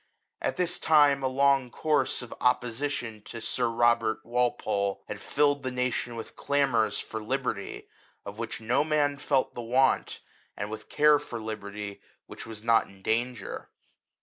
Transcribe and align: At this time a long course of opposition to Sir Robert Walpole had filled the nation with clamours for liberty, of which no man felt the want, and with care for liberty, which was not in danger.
At 0.41 0.57
this 0.57 0.79
time 0.79 1.21
a 1.21 1.27
long 1.27 1.69
course 1.69 2.23
of 2.23 2.33
opposition 2.41 3.21
to 3.25 3.39
Sir 3.39 3.69
Robert 3.69 4.25
Walpole 4.25 5.03
had 5.07 5.21
filled 5.21 5.61
the 5.61 5.69
nation 5.69 6.15
with 6.15 6.35
clamours 6.35 6.97
for 6.99 7.21
liberty, 7.21 7.87
of 8.25 8.39
which 8.39 8.59
no 8.59 8.83
man 8.83 9.19
felt 9.19 9.53
the 9.53 9.61
want, 9.61 10.21
and 10.57 10.71
with 10.71 10.89
care 10.89 11.19
for 11.19 11.39
liberty, 11.39 12.01
which 12.25 12.47
was 12.47 12.63
not 12.63 12.87
in 12.87 13.03
danger. 13.03 13.69